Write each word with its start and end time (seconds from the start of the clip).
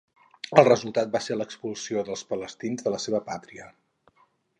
El 0.59 0.63
resultat 0.67 1.11
va 1.15 1.19
ser 1.25 1.37
l'expulsió 1.37 2.05
dels 2.07 2.23
palestins 2.31 2.87
de 2.87 2.95
la 2.95 3.01
seva 3.05 3.21
pàtria. 3.29 3.69